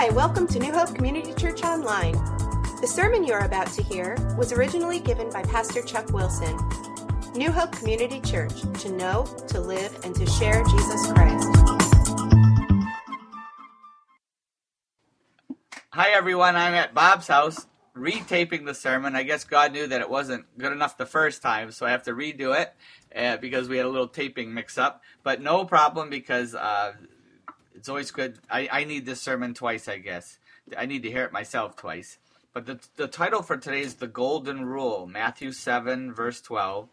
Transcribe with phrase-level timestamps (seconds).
[0.00, 2.12] Hi, welcome to New Hope Community Church Online.
[2.80, 6.56] The sermon you are about to hear was originally given by Pastor Chuck Wilson.
[7.34, 11.48] New Hope Community Church, to know, to live, and to share Jesus Christ.
[15.90, 16.54] Hi, everyone.
[16.54, 19.16] I'm at Bob's house retaping the sermon.
[19.16, 22.04] I guess God knew that it wasn't good enough the first time, so I have
[22.04, 22.72] to redo it
[23.16, 25.02] uh, because we had a little taping mix up.
[25.24, 26.92] But no problem because uh,
[27.78, 28.40] it's always good.
[28.50, 30.38] I, I need this sermon twice, I guess.
[30.76, 32.18] I need to hear it myself twice.
[32.52, 36.88] But the, the title for today is The Golden Rule, Matthew 7, verse 12.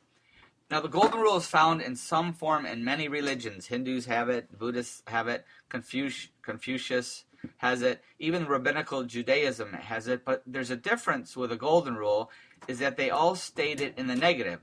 [0.70, 3.66] Now, the Golden Rule is found in some form in many religions.
[3.66, 7.26] Hindus have it, Buddhists have it, Confucius, Confucius
[7.58, 10.24] has it, even rabbinical Judaism has it.
[10.24, 12.30] But there's a difference with the Golden Rule
[12.68, 14.60] is that they all state it in the negative.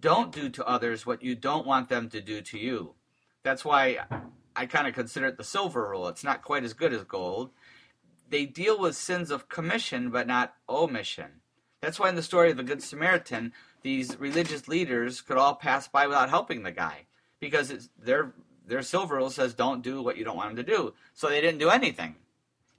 [0.00, 2.94] Don't do to others what you don't want them to do to you.
[3.42, 3.98] That's why
[4.56, 6.08] I kind of consider it the silver rule.
[6.08, 7.50] It's not quite as good as gold.
[8.28, 11.40] They deal with sins of commission, but not omission.
[11.80, 15.86] That's why in the story of the Good Samaritan, these religious leaders could all pass
[15.86, 17.06] by without helping the guy
[17.40, 18.32] because their
[18.66, 20.94] their silver rule says don't do what you don't want them to do.
[21.12, 22.16] So they didn't do anything,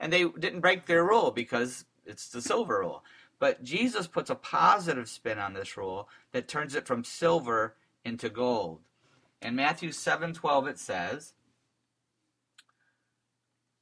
[0.00, 3.04] and they didn't break their rule because it's the silver rule.
[3.38, 8.28] But Jesus puts a positive spin on this rule that turns it from silver into
[8.28, 8.80] gold.
[9.40, 11.34] In Matthew 7:12 it says,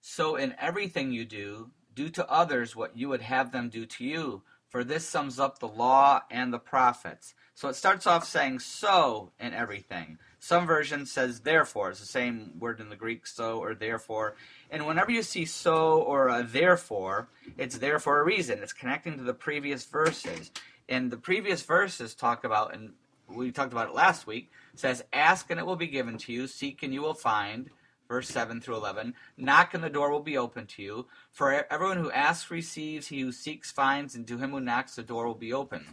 [0.07, 4.05] so in everything you do, do to others what you would have them do to
[4.05, 7.33] you, for this sums up the law and the prophets.
[7.55, 10.19] So it starts off saying so in everything.
[10.41, 11.89] Some version says therefore.
[11.89, 14.37] It's the same word in the Greek, so or therefore.
[14.71, 18.59] And whenever you see so or a therefore, it's there for a reason.
[18.59, 20.51] It's connecting to the previous verses.
[20.87, 22.93] And the previous verses talk about, and
[23.27, 26.47] we talked about it last week, says, Ask and it will be given to you,
[26.47, 27.71] seek and you will find
[28.15, 31.07] verse 7 through 11 knock and the door will be open to you.
[31.33, 35.03] For everyone who asks receives he who seeks finds and to him who knocks the
[35.03, 35.85] door will be open.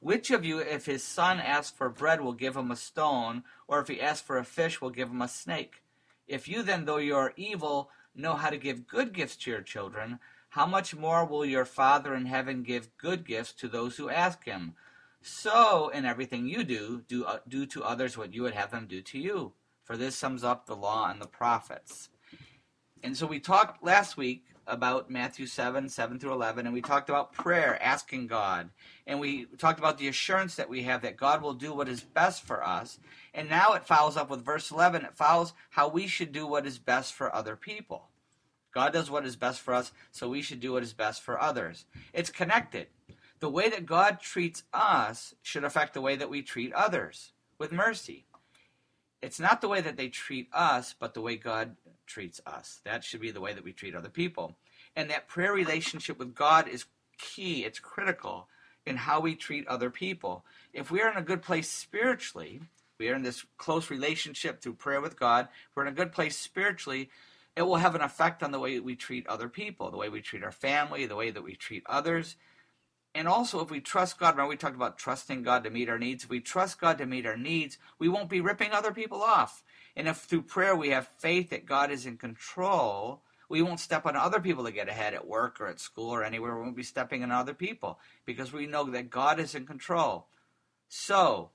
[0.00, 3.78] Which of you if his son asks for bread will give him a stone or
[3.78, 5.84] if he asks for a fish will give him a snake?
[6.26, 9.62] If you then though you are evil know how to give good gifts to your
[9.62, 10.18] children
[10.48, 14.44] how much more will your father in heaven give good gifts to those who ask
[14.44, 14.74] him?
[15.22, 18.88] So in everything you do do, uh, do to others what you would have them
[18.88, 19.52] do to you
[19.90, 22.10] for this sums up the law and the prophets.
[23.02, 27.08] And so we talked last week about Matthew 7, 7 through 11, and we talked
[27.08, 28.70] about prayer, asking God.
[29.04, 32.02] And we talked about the assurance that we have that God will do what is
[32.02, 33.00] best for us.
[33.34, 35.04] And now it follows up with verse 11.
[35.04, 38.10] It follows how we should do what is best for other people.
[38.72, 41.42] God does what is best for us, so we should do what is best for
[41.42, 41.84] others.
[42.12, 42.86] It's connected.
[43.40, 47.72] The way that God treats us should affect the way that we treat others with
[47.72, 48.26] mercy
[49.22, 51.76] it's not the way that they treat us, but the way God
[52.06, 52.80] treats us.
[52.84, 54.56] That should be the way that we treat other people.
[54.96, 56.86] And that prayer relationship with God is
[57.18, 58.48] key, it's critical
[58.86, 60.44] in how we treat other people.
[60.72, 62.62] If we are in a good place spiritually,
[62.98, 66.36] we are in this close relationship through prayer with God, we're in a good place
[66.36, 67.10] spiritually,
[67.56, 70.22] it will have an effect on the way we treat other people, the way we
[70.22, 72.36] treat our family, the way that we treat others.
[73.14, 75.98] And also, if we trust God, remember we talked about trusting God to meet our
[75.98, 76.24] needs.
[76.24, 79.64] If we trust God to meet our needs, we won't be ripping other people off.
[79.96, 84.06] And if through prayer we have faith that God is in control, we won't step
[84.06, 86.54] on other people to get ahead at work or at school or anywhere.
[86.54, 90.28] We won't be stepping on other people because we know that God is in control.
[90.88, 91.50] So,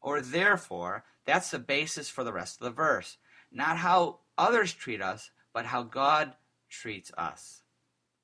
[0.00, 3.18] or therefore, that's the basis for the rest of the verse.
[3.52, 6.34] Not how others treat us, but how God
[6.68, 7.61] treats us.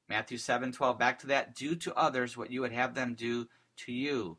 [0.08, 1.54] Matthew 7 12, back to that.
[1.54, 3.48] Do to others what you would have them do
[3.78, 4.38] to you.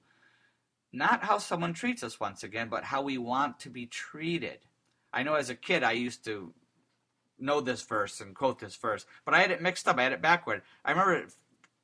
[0.91, 4.59] Not how someone treats us, once again, but how we want to be treated.
[5.13, 6.53] I know as a kid I used to
[7.37, 9.97] know this verse and quote this verse, but I had it mixed up.
[9.97, 10.61] I had it backward.
[10.83, 11.27] I remember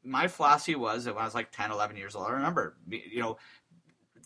[0.03, 2.27] my philosophy was when I was like 10, 11 years old.
[2.27, 3.37] I remember, you know,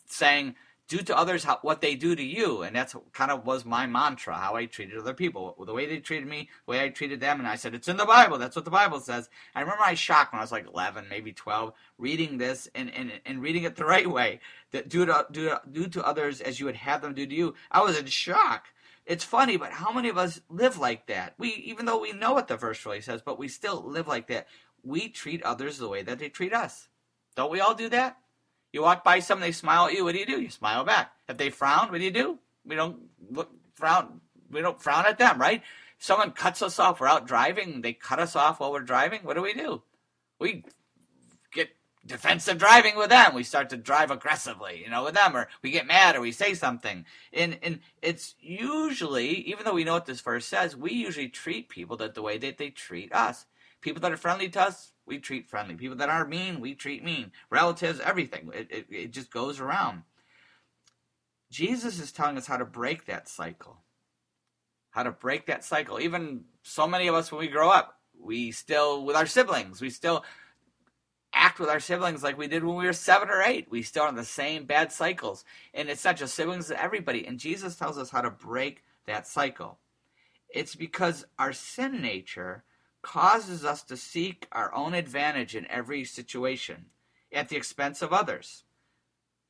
[0.06, 0.54] saying,
[0.90, 2.62] do to others what they do to you.
[2.62, 5.54] And that's kind of was my mantra, how I treated other people.
[5.64, 7.38] The way they treated me, the way I treated them.
[7.38, 8.38] And I said, it's in the Bible.
[8.38, 9.30] That's what the Bible says.
[9.54, 13.12] I remember I shocked when I was like 11, maybe 12, reading this and, and,
[13.24, 14.40] and reading it the right way.
[14.72, 17.34] That do to, do, to, do to others as you would have them do to
[17.34, 17.54] you.
[17.70, 18.66] I was in shock.
[19.06, 21.34] It's funny, but how many of us live like that?
[21.38, 24.26] We, even though we know what the verse really says, but we still live like
[24.26, 24.48] that.
[24.82, 26.88] We treat others the way that they treat us.
[27.36, 28.18] Don't we all do that?
[28.72, 30.04] You walk by someone, they smile at you.
[30.04, 30.40] What do you do?
[30.40, 31.12] You smile back.
[31.28, 32.38] If they frown, what do you do?
[32.64, 32.98] We don't
[33.30, 34.20] look frown.
[34.50, 35.62] We don't frown at them, right?
[35.98, 37.00] Someone cuts us off.
[37.00, 37.82] We're out driving.
[37.82, 39.20] They cut us off while we're driving.
[39.22, 39.82] What do we do?
[40.38, 40.64] We
[41.52, 41.70] get
[42.06, 43.34] defensive driving with them.
[43.34, 46.32] We start to drive aggressively, you know, with them, or we get mad, or we
[46.32, 47.04] say something.
[47.32, 51.68] And and it's usually, even though we know what this verse says, we usually treat
[51.68, 53.46] people that the way that they treat us.
[53.80, 55.74] People that are friendly to us, we treat friendly.
[55.74, 57.32] People that are mean, we treat mean.
[57.50, 58.48] Relatives, everything.
[58.54, 60.04] It, it, it just goes around.
[61.50, 63.78] Jesus is telling us how to break that cycle.
[64.90, 66.00] How to break that cycle.
[66.00, 69.90] Even so many of us, when we grow up, we still, with our siblings, we
[69.90, 70.24] still
[71.32, 73.66] act with our siblings like we did when we were seven or eight.
[73.68, 75.44] We still have the same bad cycles.
[75.74, 77.26] And it's not just siblings, it's everybody.
[77.26, 79.80] And Jesus tells us how to break that cycle.
[80.48, 82.62] It's because our sin nature
[83.02, 86.86] causes us to seek our own advantage in every situation
[87.32, 88.64] at the expense of others.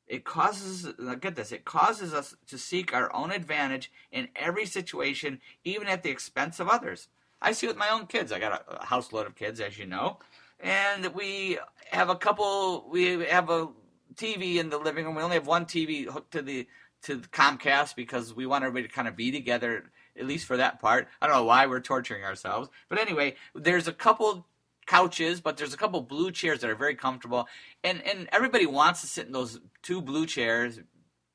[0.06, 5.40] It causes, get this, it causes us to seek our own advantage in every situation,
[5.64, 7.08] even at the expense of others.
[7.40, 8.32] I see with my own kids.
[8.32, 10.18] I got a, house load of kids, as you know,
[10.58, 11.58] and we
[11.90, 12.88] have a couple.
[12.90, 13.68] We have a
[14.14, 15.14] TV in the living room.
[15.14, 16.66] We only have one TV hooked to the
[17.02, 20.56] to the Comcast because we want everybody to kind of be together, at least for
[20.58, 21.08] that part.
[21.20, 24.46] I don't know why we're torturing ourselves, but anyway, there's a couple
[24.86, 27.48] couches, but there's a couple blue chairs that are very comfortable,
[27.82, 30.78] and and everybody wants to sit in those two blue chairs,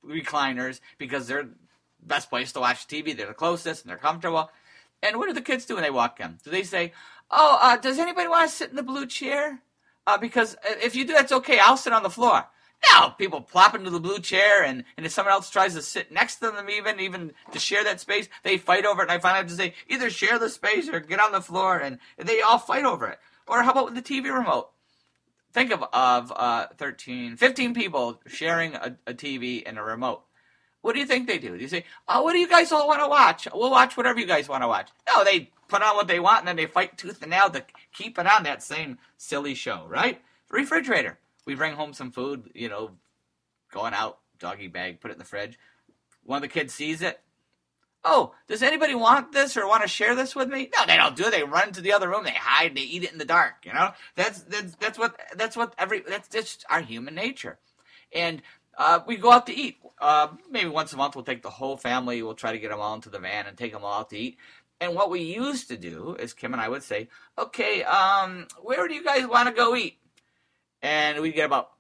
[0.06, 1.50] recliners, because they're
[2.02, 3.18] best place to watch TV.
[3.18, 4.50] They're the closest and they're comfortable.
[5.02, 6.38] And what do the kids do when they walk in?
[6.44, 6.94] Do they say,
[7.32, 9.62] "Oh, uh, does anybody want to sit in the blue chair?"
[10.08, 11.60] Uh, because if you do, that's okay.
[11.60, 12.48] I'll sit on the floor.
[12.94, 16.12] No, people plop into the blue chair, and, and if someone else tries to sit
[16.12, 19.06] next to them, even even to share that space, they fight over it.
[19.06, 21.78] And I finally have to say, either share the space or get on the floor,
[21.78, 23.20] and they all fight over it.
[23.48, 24.70] Or how about the TV remote?
[25.54, 30.24] Think of, of uh, 13, 15 people sharing a, a TV and a remote.
[30.82, 31.56] What do you think they do?
[31.56, 33.48] Do you say, oh, what do you guys all want to watch?
[33.54, 34.90] We'll watch whatever you guys want to watch.
[35.08, 37.64] No, they put on what they want and then they fight tooth and nail to
[37.94, 40.22] keep it on that same silly show, right?
[40.50, 41.18] Refrigerator.
[41.46, 42.92] We bring home some food, you know,
[43.72, 45.60] going out, doggy bag, put it in the fridge.
[46.24, 47.20] One of the kids sees it,
[48.06, 50.70] oh, does anybody want this or want to share this with me?
[50.78, 51.32] No, they don't do it.
[51.32, 52.24] They run to the other room.
[52.24, 52.76] They hide.
[52.76, 53.66] They eat it in the dark.
[53.66, 57.58] You know, that's that's that's what that's what every that's just our human nature.
[58.14, 58.42] And
[58.78, 59.78] uh, we go out to eat.
[60.00, 62.22] Uh, maybe once a month, we'll take the whole family.
[62.22, 64.18] We'll try to get them all into the van and take them all out to
[64.18, 64.38] eat.
[64.80, 67.08] And what we used to do is Kim and I would say,
[67.38, 69.98] okay, um, where do you guys want to go eat?
[70.82, 71.72] And we'd get about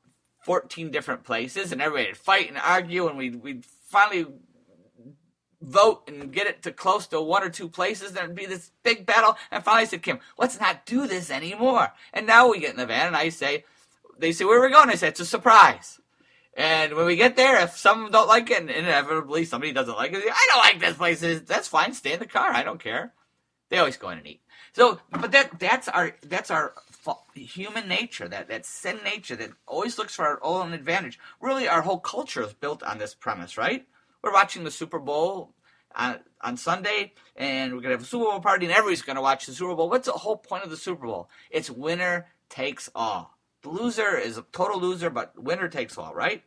[0.43, 4.25] 14 different places, and everybody would fight and argue, and we'd, we'd finally
[5.61, 8.71] vote and get it to close to one or two places, and it'd be this
[8.83, 9.37] big battle.
[9.51, 11.93] And finally I said, Kim, let's not do this anymore.
[12.13, 13.65] And now we get in the van and I say,
[14.17, 14.89] they say, where are we going?
[14.89, 15.99] I say, it's a surprise.
[16.55, 20.13] And when we get there, if some don't like it, and inevitably somebody doesn't like
[20.13, 21.41] it, I don't like this place.
[21.41, 21.93] That's fine.
[21.93, 22.51] Stay in the car.
[22.51, 23.13] I don't care.
[23.69, 24.41] They always go in and eat.
[24.71, 26.73] So, but that that's our that's our
[27.33, 31.19] human nature, that that sin nature that always looks for our own advantage.
[31.41, 33.85] Really, our whole culture is built on this premise, right?
[34.21, 35.53] We're watching the Super Bowl
[35.95, 39.15] on, on Sunday, and we're going to have a Super Bowl party, and everybody's going
[39.15, 39.89] to watch the Super Bowl.
[39.89, 41.29] What's the whole point of the Super Bowl?
[41.49, 43.37] It's winner takes all.
[43.61, 46.43] The loser is a total loser, but winner takes all, right?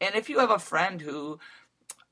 [0.00, 1.38] And if you have a friend who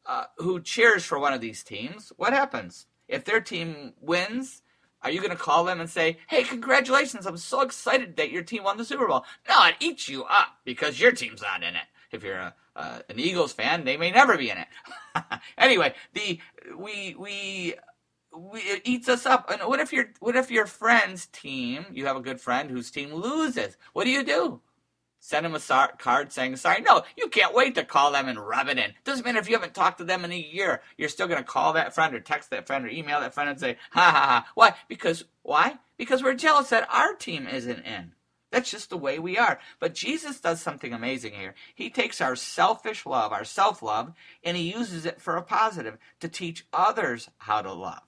[0.06, 2.86] uh, who cheers for one of these teams, what happens?
[3.08, 4.62] If their team wins,
[5.02, 7.26] are you going to call them and say, "Hey, congratulations!
[7.26, 9.24] I'm so excited that your team won the Super Bowl"?
[9.48, 11.86] No, it eats you up because your team's not in it.
[12.10, 14.68] If you're a uh, an Eagles fan, they may never be in it.
[15.58, 16.38] anyway, the
[16.76, 17.74] we we
[18.36, 19.50] we, it eats us up.
[19.50, 21.86] And what if your what if your friend's team?
[21.92, 23.76] You have a good friend whose team loses.
[23.92, 24.60] What do you do?
[25.20, 26.80] Send them a card saying sorry.
[26.80, 28.94] No, you can't wait to call them and rub it in.
[29.04, 30.80] Doesn't matter if you haven't talked to them in a year.
[30.96, 33.50] You're still going to call that friend or text that friend or email that friend
[33.50, 34.48] and say, ha ha ha.
[34.54, 34.74] Why?
[34.88, 35.78] Because why?
[35.96, 38.12] Because we're jealous that our team isn't in.
[38.50, 39.58] That's just the way we are.
[39.78, 41.54] But Jesus does something amazing here.
[41.74, 45.98] He takes our selfish love, our self love, and he uses it for a positive
[46.20, 48.02] to teach others how to love.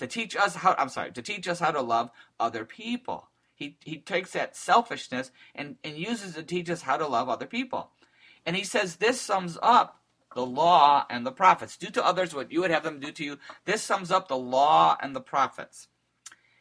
[0.00, 3.28] To teach us how, I'm sorry, to teach us how to love other people.
[3.58, 7.28] He, he takes that selfishness and, and uses it to teach us how to love
[7.28, 7.90] other people.
[8.46, 10.00] And he says this sums up
[10.34, 11.76] the law and the prophets.
[11.76, 13.38] Do to others what you would have them do to you.
[13.64, 15.88] This sums up the law and the prophets.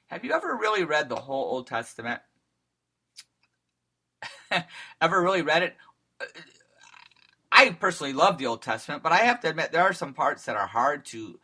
[0.07, 2.21] Have you ever really read the whole Old Testament?
[5.01, 5.75] ever really read it.
[7.51, 10.45] I personally love the Old Testament, but I have to admit there are some parts
[10.45, 11.39] that are hard to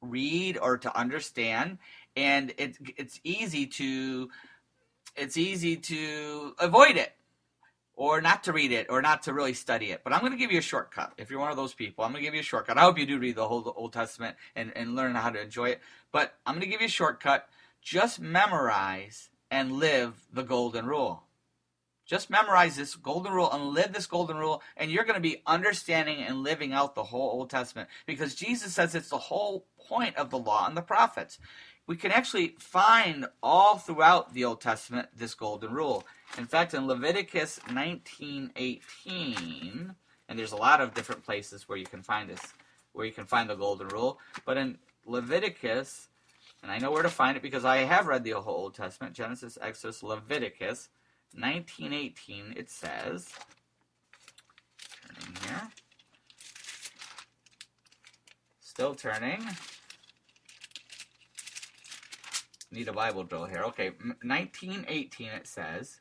[0.00, 1.78] read or to understand,
[2.16, 4.30] and it's it's easy to
[5.18, 7.12] it's easy to avoid it
[7.94, 10.02] or not to read it or not to really study it.
[10.04, 11.12] But I'm going to give you a shortcut.
[11.18, 12.78] If you're one of those people, I'm going to give you a shortcut.
[12.78, 15.70] I hope you do read the whole Old Testament and, and learn how to enjoy
[15.70, 15.80] it.
[16.12, 17.48] But I'm going to give you a shortcut.
[17.82, 21.24] Just memorize and live the golden rule.
[22.06, 25.42] Just memorize this golden rule and live this golden rule, and you're going to be
[25.46, 30.16] understanding and living out the whole Old Testament because Jesus says it's the whole point
[30.16, 31.38] of the law and the prophets.
[31.88, 36.04] We can actually find all throughout the Old Testament this golden rule.
[36.36, 39.96] In fact, in Leviticus 19:18,
[40.28, 42.52] and there's a lot of different places where you can find this,
[42.92, 46.10] where you can find the golden rule, but in Leviticus,
[46.62, 49.14] and I know where to find it because I have read the whole Old Testament,
[49.14, 50.90] Genesis, Exodus, Leviticus
[51.34, 53.32] 19:18, it says,
[55.08, 55.70] turning here,
[58.60, 59.56] still turning
[62.70, 63.62] need a Bible drill here.
[63.64, 63.90] Okay,
[64.22, 66.00] 1918 it says,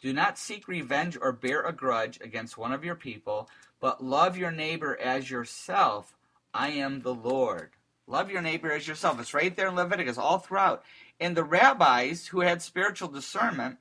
[0.00, 3.48] Do not seek revenge or bear a grudge against one of your people,
[3.80, 6.16] but love your neighbor as yourself.
[6.54, 7.70] I am the Lord.
[8.06, 9.20] Love your neighbor as yourself.
[9.20, 10.84] It's right there in Leviticus, all throughout.
[11.18, 13.78] And the rabbis who had spiritual discernment,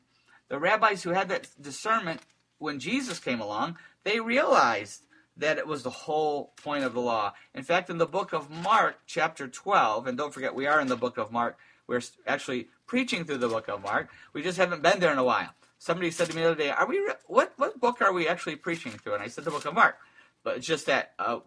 [0.49, 2.21] the rabbis who had that discernment
[2.57, 5.04] when Jesus came along, they realized
[5.37, 7.33] that it was the whole point of the law.
[7.53, 10.87] In fact, in the book of Mark, chapter 12, and don't forget, we are in
[10.87, 14.09] the book of Mark, we're actually preaching through the book of Mark.
[14.33, 15.49] We just haven't been there in a while.
[15.77, 16.99] Somebody said to me the other day, "Are we?
[17.27, 19.97] What what book are we actually preaching through?" And I said, "The book of Mark."
[20.43, 21.39] But it's just that uh,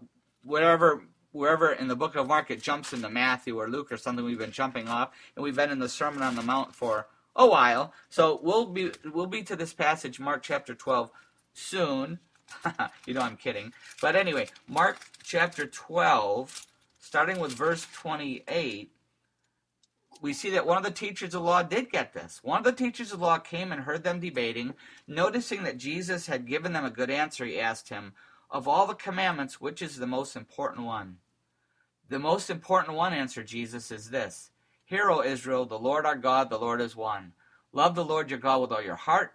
[0.45, 1.03] whatever
[1.33, 4.39] wherever in the book of Mark it jumps into Matthew or Luke or something, we've
[4.39, 7.93] been jumping off, and we've been in the Sermon on the Mount for a while.
[8.11, 11.11] So we'll be we'll be to this passage, Mark chapter twelve,
[11.53, 12.21] soon.
[13.07, 13.73] you know I'm kidding.
[14.01, 16.67] But anyway, Mark chapter twelve,
[16.99, 18.93] starting with verse twenty-eight
[20.21, 22.41] we see that one of the teachers of law did get this.
[22.43, 24.75] One of the teachers of law came and heard them debating.
[25.07, 28.15] Noticing that Jesus had given them a good answer, he asked him,
[28.51, 31.19] Of all the commandments, which is the most important one?
[32.09, 34.51] The most important one, answered Jesus, is this
[34.85, 37.33] Hear, O Israel, the Lord our God, the Lord is one.
[37.73, 39.35] Love the Lord your God with all your heart,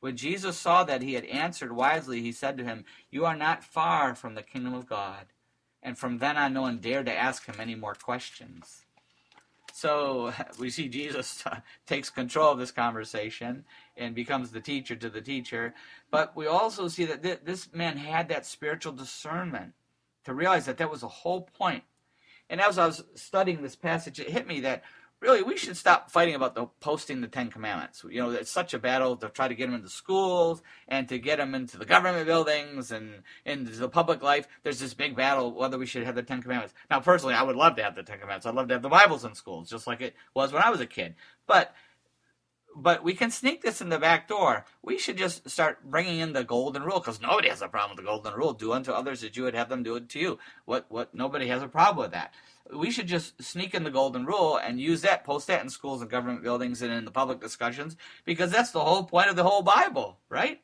[0.00, 3.64] When Jesus saw that he had answered wisely, he said to him, You are not
[3.64, 5.26] far from the kingdom of God.
[5.82, 8.84] And from then on, no one dared to ask him any more questions.
[9.72, 11.44] So we see Jesus
[11.86, 13.64] takes control of this conversation
[13.96, 15.74] and becomes the teacher to the teacher.
[16.10, 19.74] But we also see that th- this man had that spiritual discernment
[20.24, 21.84] to realize that that was the whole point.
[22.50, 24.82] And as I was studying this passage, it hit me that
[25.20, 28.04] really we should stop fighting about the posting the Ten Commandments.
[28.08, 31.18] You know, it's such a battle to try to get them into schools and to
[31.18, 34.46] get them into the government buildings and into the public life.
[34.62, 36.74] There's this big battle whether we should have the Ten Commandments.
[36.90, 38.46] Now, personally, I would love to have the Ten Commandments.
[38.46, 40.80] I'd love to have the Bibles in schools, just like it was when I was
[40.80, 41.14] a kid.
[41.46, 41.74] But
[42.76, 44.64] but we can sneak this in the back door.
[44.82, 48.04] We should just start bringing in the golden rule because nobody has a problem with
[48.04, 48.52] the golden rule.
[48.52, 50.38] Do unto others as you would have them do it to you.
[50.64, 52.34] What what nobody has a problem with that
[52.74, 56.00] we should just sneak in the golden rule and use that, post that in schools
[56.02, 59.44] and government buildings and in the public discussions, because that's the whole point of the
[59.44, 60.60] whole Bible, right?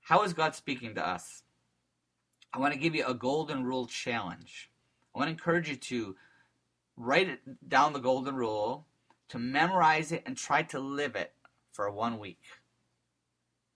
[0.00, 1.42] How is God speaking to us?
[2.52, 4.70] I want to give you a golden rule challenge.
[5.14, 6.16] I want to encourage you to
[6.96, 8.86] write it down the golden rule,
[9.28, 11.32] to memorize it, and try to live it
[11.72, 12.40] for one week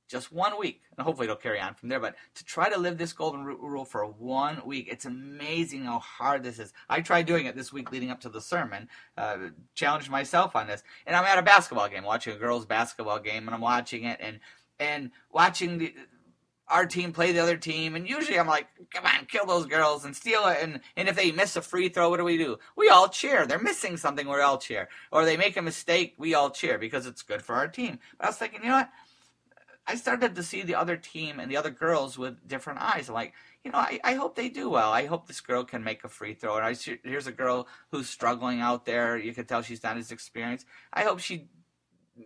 [0.09, 2.01] just one week, and hopefully it'll carry on from there.
[2.01, 6.43] But to try to live this golden rule for one week, it's amazing how hard
[6.43, 6.73] this is.
[6.89, 9.37] I tried doing it this week leading up to the sermon, uh,
[9.75, 13.47] challenged myself on this, and I'm at a basketball game, watching a girls' basketball game,
[13.47, 14.41] and I'm watching it and
[14.81, 15.95] and watching the
[16.71, 20.05] our team play the other team, and usually I'm like, come on, kill those girls
[20.05, 20.59] and steal it.
[20.61, 22.59] And, and if they miss a free throw, what do we do?
[22.77, 23.47] We all cheer.
[23.47, 24.89] They're missing something, we all cheer.
[25.11, 27.99] Or they make a mistake, we all cheer because it's good for our team.
[28.19, 28.91] But I was thinking, you know what?
[29.89, 33.09] I started to see the other team and the other girls with different eyes.
[33.09, 33.33] I'm like,
[33.65, 34.93] you know, I, I hope they do well.
[34.93, 36.57] I hope this girl can make a free throw.
[36.57, 39.17] And I here's a girl who's struggling out there.
[39.17, 40.67] You can tell she's not as experienced.
[40.93, 41.49] I hope she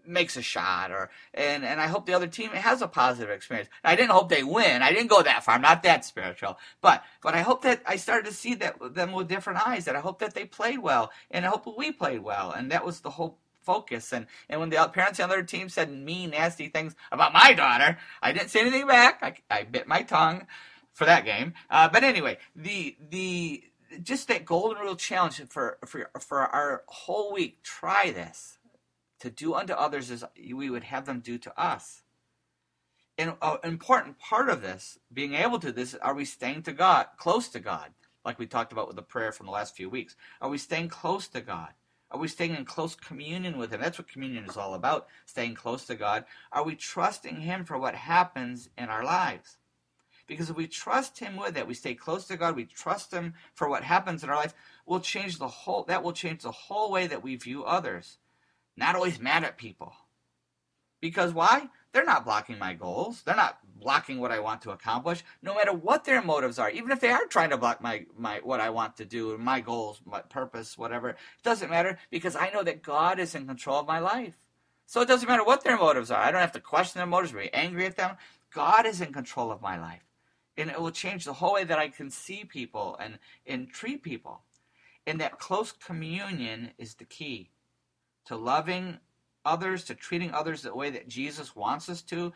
[0.07, 3.69] makes a shot or and and I hope the other team has a positive experience.
[3.85, 4.83] I didn't hope they win.
[4.83, 5.55] I didn't go that far.
[5.55, 6.59] I'm not that spiritual.
[6.81, 9.85] But but I hope that I started to see that them with different eyes.
[9.85, 12.51] That I hope that they played well and I hope we played well.
[12.51, 14.13] And that was the whole focus.
[14.13, 17.53] And, and when the parents on the other team said mean, nasty things about my
[17.53, 19.21] daughter, I didn't say anything back.
[19.23, 20.47] I, I bit my tongue
[20.93, 21.55] for that game.
[21.71, 23.65] Uh, but anyway, the the
[24.03, 27.63] just that golden rule challenge for for for our whole week.
[27.63, 28.59] Try this
[29.21, 32.03] to do unto others as we would have them do to us.
[33.19, 37.07] And an important part of this, being able to this, are we staying to God,
[37.19, 37.91] close to God,
[38.25, 40.17] like we talked about with the prayer from the last few weeks?
[40.41, 41.69] Are we staying close to God?
[42.13, 43.81] Are we staying in close communion with Him?
[43.81, 46.27] That's what communion is all about, staying close to God.
[46.53, 49.57] Are we trusting Him for what happens in our lives?
[50.27, 53.33] Because if we trust Him with it, we stay close to God, we trust Him
[53.55, 54.55] for what happens in our life,
[54.85, 58.19] we'll change the whole that will change the whole way that we view others.
[58.77, 59.95] Not always mad at people.
[61.03, 61.69] Because why?
[61.93, 63.23] They're not blocking my goals.
[63.23, 66.71] They're not blocking what I want to accomplish, no matter what their motives are.
[66.71, 69.61] Even if they are trying to block my, my what I want to do, my
[69.61, 73.81] goals, my purpose, whatever, it doesn't matter because I know that God is in control
[73.81, 74.37] of my life.
[74.87, 76.23] So it doesn't matter what their motives are.
[76.23, 78.17] I don't have to question their motives or be angry at them.
[78.55, 80.05] God is in control of my life.
[80.57, 84.05] And it will change the whole way that I can see people and, and treat
[84.05, 84.43] people.
[85.07, 87.51] And that close communion is the key
[88.27, 88.99] to loving
[89.45, 92.33] others, to treating others the way that Jesus wants us to,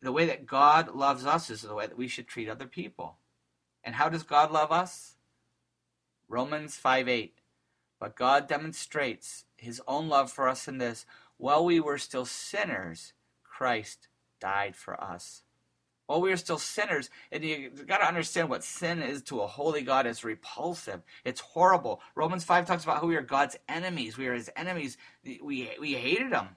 [0.00, 3.16] the way that God loves us is the way that we should treat other people.
[3.84, 5.14] And how does God love us?
[6.28, 7.38] Romans 5 8.
[8.00, 13.12] But God demonstrates his own love for us in this while we were still sinners,
[13.42, 14.08] Christ
[14.40, 15.41] died for us.
[16.12, 19.46] While we are still sinners, and you got to understand what sin is to a
[19.46, 20.06] holy God.
[20.06, 21.00] It's repulsive.
[21.24, 22.02] It's horrible.
[22.14, 24.18] Romans 5 talks about how we are God's enemies.
[24.18, 24.98] We are his enemies.
[25.24, 26.48] We, we hated him.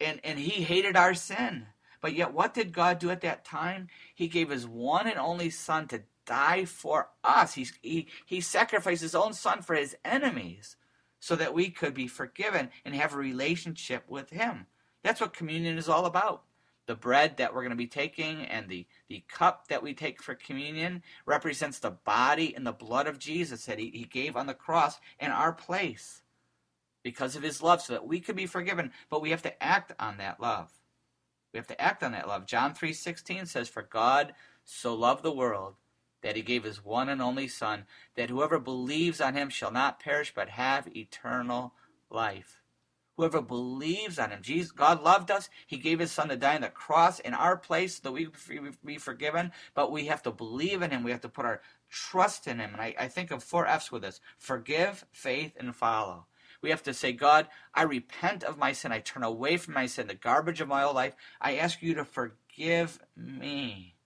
[0.00, 1.68] And, and he hated our sin.
[2.00, 3.86] But yet, what did God do at that time?
[4.12, 7.54] He gave his one and only Son to die for us.
[7.54, 10.74] He's, he, he sacrificed his own Son for his enemies
[11.20, 14.66] so that we could be forgiven and have a relationship with him.
[15.04, 16.42] That's what communion is all about.
[16.86, 20.20] The bread that we're going to be taking and the, the cup that we take
[20.22, 24.46] for communion represents the body and the blood of Jesus that he, he gave on
[24.46, 26.22] the cross in our place
[27.02, 28.92] because of his love so that we could be forgiven.
[29.10, 30.70] But we have to act on that love.
[31.52, 32.46] We have to act on that love.
[32.46, 34.34] John 3:16 says for God
[34.64, 35.76] so loved the world
[36.22, 37.84] that he gave his one and only son
[38.14, 41.74] that whoever believes on him shall not perish but have eternal
[42.08, 42.61] life.
[43.16, 45.50] Whoever believes on him, Jesus, God loved us.
[45.66, 48.28] He gave his son to die on the cross in our place so that we
[48.84, 49.52] be forgiven.
[49.74, 51.02] But we have to believe in him.
[51.02, 52.70] We have to put our trust in him.
[52.72, 56.26] And I, I think of four F's with this forgive, faith, and follow.
[56.62, 58.92] We have to say, God, I repent of my sin.
[58.92, 61.14] I turn away from my sin, the garbage of my old life.
[61.40, 63.96] I ask you to forgive me.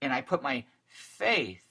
[0.00, 1.64] And I put my faith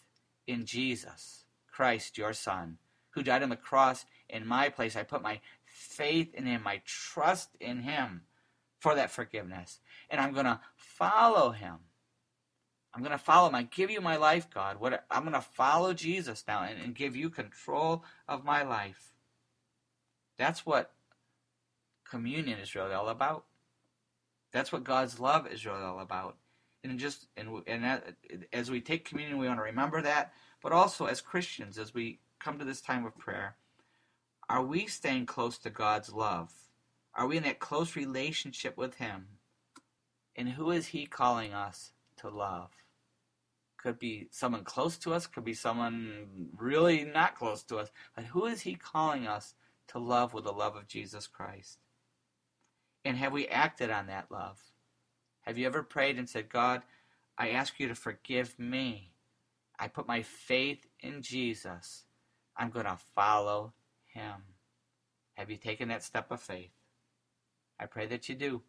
[0.48, 2.78] in Jesus Christ, your Son,
[3.12, 4.96] who died on the cross in my place.
[4.96, 5.40] I put my
[5.72, 6.68] faith in him.
[6.68, 8.22] I trust in him
[8.80, 9.80] for that forgiveness.
[10.10, 11.76] And I'm going to follow him.
[12.94, 13.56] I'm going to follow him.
[13.56, 14.80] I give you my life, God.
[14.80, 19.14] What I'm going to follow Jesus now and, and give you control of my life.
[20.38, 20.92] That's what
[22.10, 23.46] communion is really all about.
[24.52, 26.36] That's what God's love is really all about.
[26.84, 28.16] And just and and
[28.52, 30.34] as we take communion, we want to remember that.
[30.62, 33.56] But also as Christians, as we come to this time of prayer,
[34.52, 36.52] are we staying close to God's love?
[37.16, 39.28] Are we in that close relationship with Him?
[40.36, 42.70] And who is He calling us to love?
[43.78, 47.92] Could be someone close to us, could be someone really not close to us.
[48.14, 49.54] But who is He calling us
[49.88, 51.78] to love with the love of Jesus Christ?
[53.06, 54.60] And have we acted on that love?
[55.44, 56.82] Have you ever prayed and said, God,
[57.38, 59.14] I ask you to forgive me.
[59.80, 62.04] I put my faith in Jesus.
[62.58, 63.72] I'm going to follow
[64.13, 64.43] him.
[65.36, 66.71] Have you taken that step of faith?
[67.80, 68.62] I pray that you do.